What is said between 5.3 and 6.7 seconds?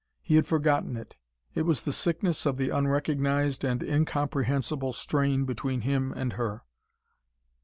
between him and her.